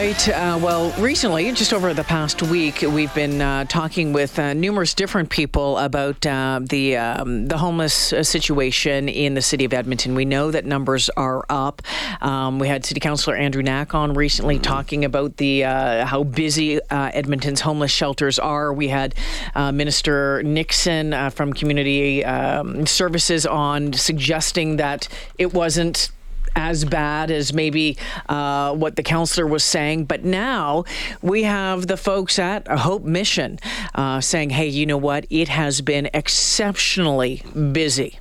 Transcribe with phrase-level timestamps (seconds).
[0.00, 0.28] right.
[0.30, 4.94] Uh, well, recently, just over the past week, we've been uh, talking with uh, numerous
[4.94, 10.14] different people about uh, the um, the homeless uh, situation in the city of Edmonton.
[10.14, 11.82] We know that numbers are up.
[12.22, 16.80] Um, we had City Councillor Andrew Knack on recently talking about the uh, how busy
[16.90, 18.72] Edmonton's homeless shelters are.
[18.72, 19.14] We had
[19.54, 26.10] Minister Nixon from Community um, Services on suggesting that it wasn't
[26.56, 27.96] as bad as maybe
[28.28, 30.04] uh, what the counselor was saying.
[30.04, 30.84] But now
[31.22, 33.58] we have the folks at Hope Mission
[33.94, 35.26] uh, saying, hey, you know what?
[35.30, 38.18] It has been exceptionally busy.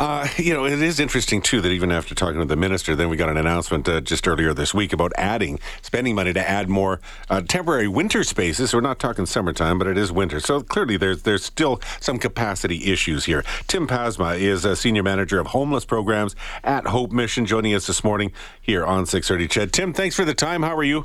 [0.00, 3.10] Uh, you know, it is interesting too that even after talking to the minister, then
[3.10, 6.70] we got an announcement uh, just earlier this week about adding, spending money to add
[6.70, 8.72] more uh, temporary winter spaces.
[8.72, 12.90] We're not talking summertime, but it is winter, so clearly there's there's still some capacity
[12.90, 13.44] issues here.
[13.66, 18.02] Tim Pasma is a senior manager of homeless programs at Hope Mission, joining us this
[18.02, 19.48] morning here on 6:30.
[19.50, 19.72] CHED.
[19.72, 20.62] Tim, thanks for the time.
[20.62, 21.04] How are you?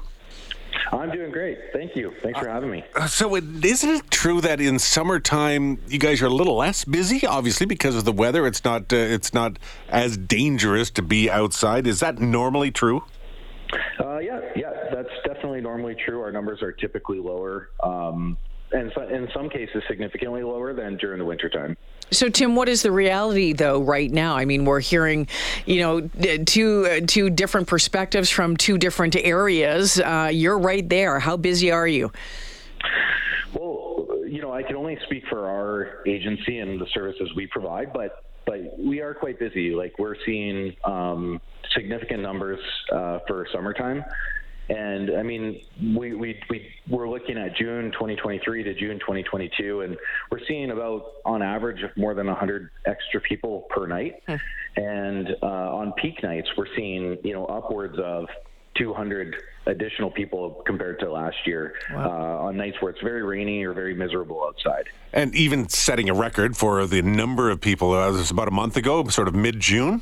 [0.91, 1.59] I'm doing great.
[1.73, 2.13] Thank you.
[2.21, 2.84] Thanks for having me.
[2.95, 6.86] Uh, so, is isn't it true that in summertime you guys are a little less
[6.86, 7.25] busy?
[7.25, 9.58] Obviously, because of the weather, it's not uh, it's not
[9.89, 11.88] as dangerous to be outside.
[11.88, 13.03] Is that normally true?
[14.00, 16.22] Uh, yeah, yeah, that's definitely normally true.
[16.22, 17.70] Our numbers are typically lower.
[17.83, 18.38] Um,
[18.76, 21.78] and so in some cases significantly lower than during the wintertime.
[22.12, 24.36] So, Tim, what is the reality though right now?
[24.36, 25.28] I mean, we're hearing,
[25.66, 26.02] you know,
[26.45, 30.00] two uh, two different perspectives from two different areas.
[30.00, 31.20] Uh, you're right there.
[31.20, 32.12] How busy are you?
[33.54, 37.94] Well, you know, I can only speak for our agency and the services we provide,
[37.94, 39.72] but but we are quite busy.
[39.72, 41.42] Like we're seeing um,
[41.73, 42.60] significant numbers
[42.92, 44.04] uh, for summertime.
[44.69, 49.97] And I mean, we, we, we, we're looking at June 2023 to June 2022, and
[50.31, 54.23] we're seeing about, on average, more than 100 extra people per night.
[54.27, 54.36] Hmm.
[54.77, 58.27] And uh, on peak nights, we're seeing, you know, upwards of
[58.75, 59.36] 200
[59.67, 62.41] additional people compared to last year wow.
[62.41, 64.86] uh, on nights where it's very rainy or very miserable outside.
[65.13, 68.52] And even setting a record for the number of people, uh, this was about a
[68.52, 70.02] month ago, sort of mid June.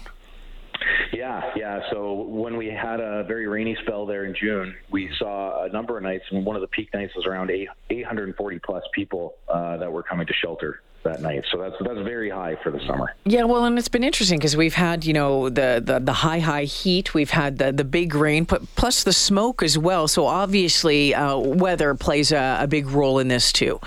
[1.13, 1.79] Yeah, yeah.
[1.91, 5.95] So when we had a very rainy spell there in June, we saw a number
[5.95, 7.51] of nights, and one of the peak nights was around
[7.89, 11.45] 840 plus people uh, that were coming to shelter that night.
[11.53, 13.15] So that's that's very high for the summer.
[13.23, 16.39] Yeah, well, and it's been interesting because we've had you know the, the the high
[16.39, 20.09] high heat, we've had the the big rain, plus the smoke as well.
[20.09, 23.79] So obviously, uh, weather plays a, a big role in this too.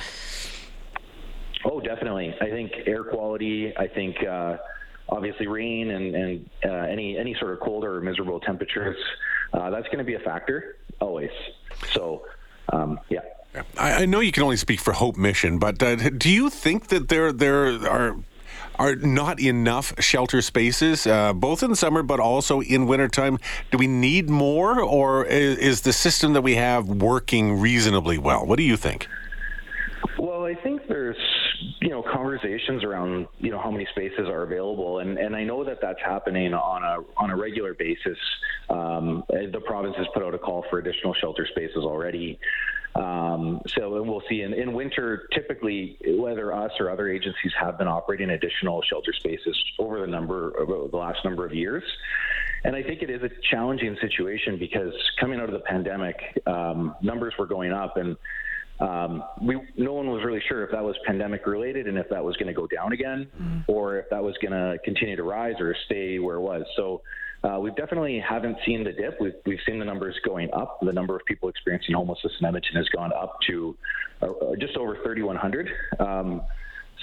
[1.66, 2.34] Oh, definitely.
[2.40, 3.76] I think air quality.
[3.76, 4.16] I think.
[4.24, 4.56] Uh,
[5.08, 8.96] obviously rain and, and uh, any any sort of colder or miserable temperatures,
[9.52, 11.30] uh, that's going to be a factor always.
[11.92, 12.26] So,
[12.72, 13.20] um, yeah.
[13.78, 16.88] I, I, know you can only speak for Hope Mission, but uh, do you think
[16.88, 18.16] that there there are
[18.78, 23.38] are not enough shelter spaces, uh, both in summer but also in wintertime?
[23.70, 28.44] Do we need more, or is, is the system that we have working reasonably well?
[28.44, 29.08] What do you think?
[30.18, 31.16] Well, I think there's
[31.80, 35.64] you know conversations around you know how many spaces are available, and and I know
[35.64, 38.18] that that's happening on a on a regular basis.
[38.68, 42.38] Um, the province has put out a call for additional shelter spaces already.
[42.96, 47.76] Um, so and we'll see in, in winter, typically, whether us or other agencies have
[47.76, 51.82] been operating additional shelter spaces over the number over the last number of years.
[52.64, 56.16] And I think it is a challenging situation because coming out of the pandemic,
[56.46, 58.16] um, numbers were going up, and
[58.80, 62.22] um, we no one was really sure if that was pandemic related and if that
[62.22, 63.60] was going to go down again mm-hmm.
[63.68, 66.62] or if that was going to continue to rise or stay where it was.
[66.76, 67.00] So
[67.42, 69.20] uh, we definitely haven't seen the dip.
[69.20, 70.78] We've, we've seen the numbers going up.
[70.80, 73.76] The number of people experiencing homelessness in Edmonton has gone up to
[74.22, 75.70] uh, uh just over 3,100.
[76.00, 76.42] Um,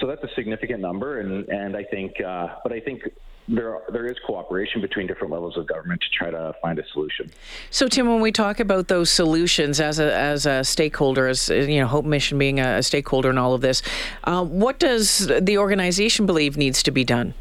[0.00, 3.02] so that's a significant number, and and I think, uh, but I think
[3.48, 7.30] there there is cooperation between different levels of government to try to find a solution.
[7.70, 11.80] So, Tim, when we talk about those solutions as a as a stakeholder, as you
[11.80, 13.82] know, Hope Mission being a, stakeholder in all of this,
[14.24, 17.34] uh, what does the organization believe needs to be done?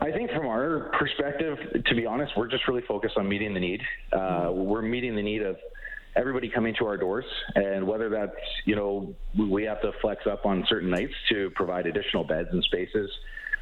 [0.00, 3.60] I think from our perspective, to be honest, we're just really focused on meeting the
[3.60, 3.82] need.
[4.12, 5.56] Uh, we're meeting the need of
[6.16, 7.24] everybody coming to our doors,
[7.54, 8.32] and whether that's
[8.64, 12.64] you know we have to flex up on certain nights to provide additional beds and
[12.64, 13.08] spaces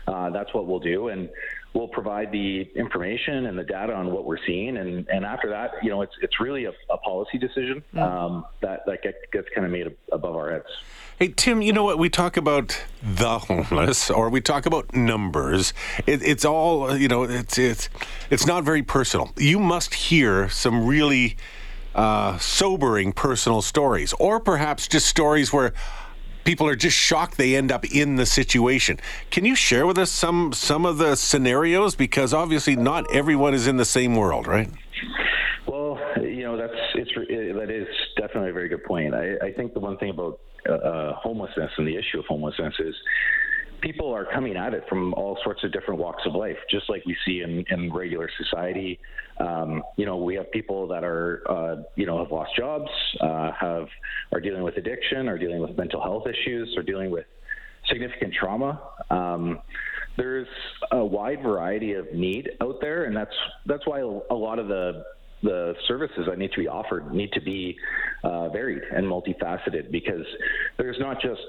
[0.09, 1.09] uh, that's what we'll do.
[1.09, 1.29] And
[1.75, 4.77] we'll provide the information and the data on what we're seeing.
[4.77, 8.81] And, and after that, you know, it's, it's really a, a policy decision um, that,
[8.87, 10.67] that gets kind of made above our heads.
[11.19, 11.99] Hey, Tim, you know what?
[11.99, 15.75] We talk about the homeless or we talk about numbers.
[16.07, 17.89] It, it's all, you know, it's, it's,
[18.31, 19.33] it's not very personal.
[19.37, 21.37] You must hear some really
[21.95, 25.73] uh, sobering personal stories, or perhaps just stories where
[26.49, 28.99] people are just shocked they end up in the situation.
[29.31, 33.67] Can you share with us some some of the scenarios because obviously not everyone is
[33.67, 34.71] in the same world, right?
[35.67, 37.87] Well, you know, that's it's it, that is
[38.17, 39.15] definitely a very good point.
[39.15, 42.73] I, I think the one thing about uh, uh, homelessness and the issue of homelessness
[42.79, 42.95] is
[43.81, 47.05] people are coming at it from all sorts of different walks of life, just like
[47.07, 48.99] we see in, in regular society.
[49.39, 52.91] Um, you know, we have people that are, uh, you know, have lost jobs,
[53.21, 53.87] uh, have
[54.33, 57.27] are dealing with addiction, are dealing with mental health issues, are dealing with
[57.89, 58.81] significant trauma.
[59.11, 59.61] Um,
[60.17, 60.49] there's
[60.91, 63.35] a wide variety of need out there, and that's
[63.67, 65.05] that's why a lot of the
[65.43, 67.77] the services that need to be offered need to be
[68.25, 70.27] uh, varied and multifaceted because
[70.79, 71.41] there's not just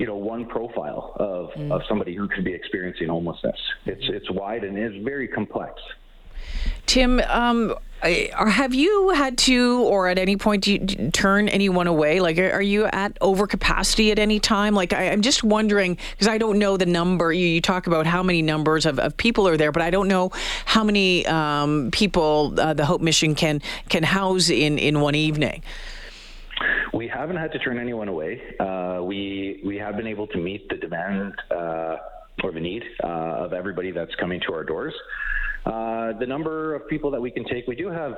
[0.00, 1.70] you know one profile of, mm.
[1.70, 3.58] of somebody who could be experiencing homelessness.
[3.84, 5.74] It's it's wide and it's very complex.
[6.86, 12.18] Tim, um, have you had to, or at any point, do you turn anyone away?
[12.18, 14.74] Like, are you at overcapacity at any time?
[14.74, 17.30] Like, I, am just wondering because I don't know the number.
[17.32, 20.08] You, you, talk about how many numbers of, of people are there, but I don't
[20.08, 20.32] know
[20.64, 23.60] how many um, people uh, the Hope Mission can
[23.90, 25.62] can house in in one evening.
[27.00, 28.42] We haven't had to turn anyone away.
[28.60, 31.96] Uh, we we have been able to meet the demand uh,
[32.44, 34.92] or the need uh, of everybody that's coming to our doors.
[35.64, 38.16] Uh, the number of people that we can take, we do have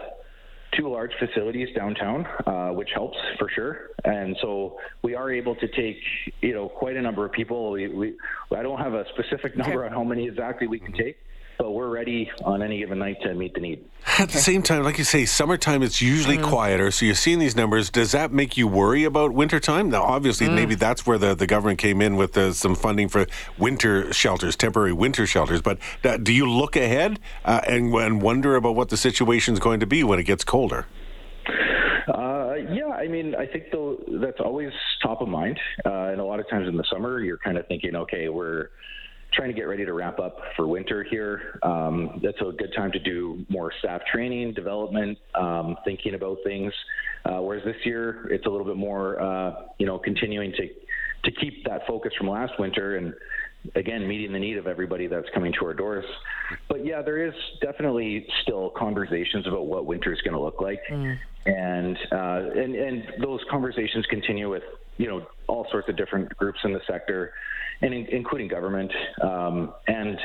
[0.76, 3.90] two large facilities downtown, uh, which helps for sure.
[4.02, 5.98] And so we are able to take,
[6.40, 7.70] you know, quite a number of people.
[7.70, 8.14] We, we
[8.50, 11.18] I don't have a specific number on how many exactly we can take,
[11.62, 13.84] but we're ready on any given night to meet the need.
[14.18, 16.42] At the same time, like you say, summertime it's usually mm.
[16.42, 17.88] quieter, so you're seeing these numbers.
[17.88, 19.88] Does that make you worry about wintertime?
[19.88, 20.56] Now, obviously, mm.
[20.56, 23.28] maybe that's where the, the government came in with uh, some funding for
[23.58, 25.62] winter shelters, temporary winter shelters.
[25.62, 29.60] But uh, do you look ahead uh, and, and wonder about what the situation is
[29.60, 30.86] going to be when it gets colder?
[32.08, 36.24] Uh, yeah, I mean, I think though that's always top of mind, uh, and a
[36.24, 38.70] lot of times in the summer, you're kind of thinking, okay, we're
[39.32, 41.58] trying to get ready to wrap up for winter here.
[41.62, 46.72] Um, that's a good time to do more staff training, development, um, thinking about things.
[47.24, 50.68] Uh, whereas this year, it's a little bit more, uh, you know, continuing to
[51.24, 53.14] to keep that focus from last winter and
[53.76, 56.04] again meeting the need of everybody that's coming to our doors.
[56.68, 60.80] But yeah, there is definitely still conversations about what winter is going to look like,
[60.90, 61.16] mm.
[61.46, 64.64] and uh, and and those conversations continue with
[64.96, 67.32] you know all sorts of different groups in the sector
[67.82, 68.92] and in, including government.
[69.20, 70.18] Um, and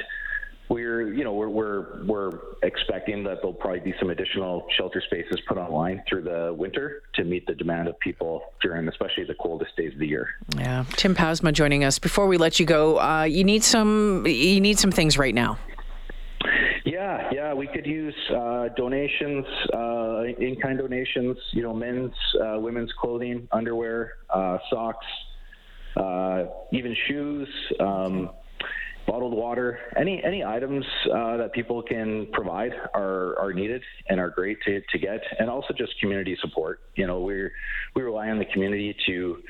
[0.70, 5.40] we're, you know, we're, we're, we're expecting that there'll probably be some additional shelter spaces
[5.48, 9.76] put online through the winter to meet the demand of people during, especially the coldest
[9.78, 10.30] days of the year.
[10.58, 12.00] Yeah, Tim Pasma joining us.
[12.00, 15.58] Before we let you go, uh, you need some, you need some things right now.
[16.84, 21.38] Yeah, yeah, we could use uh, donations, uh, in-kind donations.
[21.52, 25.06] You know, men's, uh, women's clothing, underwear, uh, socks,
[25.98, 27.48] uh, even shoes,
[27.80, 28.30] um,
[29.06, 34.30] bottled water, any any items uh, that people can provide are are needed and are
[34.30, 36.82] great to, to get, and also just community support.
[36.96, 37.50] You know, we
[37.96, 39.42] we rely on the community to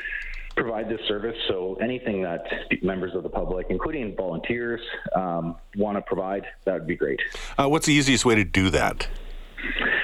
[0.56, 1.36] provide this service.
[1.48, 2.44] So anything that
[2.82, 4.82] members of the public, including volunteers,
[5.16, 7.20] um, want to provide, that would be great.
[7.58, 9.08] Uh, what's the easiest way to do that?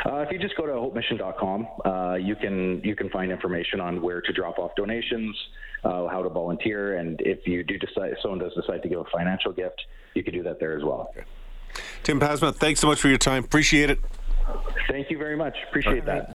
[0.06, 4.02] Uh, if you just go to hopemission.com, uh, you can you can find information on
[4.02, 5.36] where to drop off donations,
[5.84, 9.00] uh, how to volunteer, and if you do decide, if someone does decide to give
[9.00, 9.82] a financial gift,
[10.14, 11.12] you can do that there as well.
[11.16, 11.26] Okay.
[12.04, 13.44] Tim Pasma, thanks so much for your time.
[13.44, 14.00] Appreciate it.
[14.90, 15.56] Thank you very much.
[15.70, 16.06] Appreciate right.
[16.06, 16.30] that.